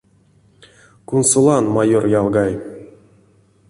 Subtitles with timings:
[1.07, 2.53] Кунсолан, майор ялгай!